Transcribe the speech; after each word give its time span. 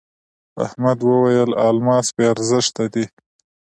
احمد 0.65 0.99
وويل: 1.09 1.49
الماس 1.67 2.07
بې 2.15 2.25
ارزښته 2.33 2.83
دی. 2.93 3.05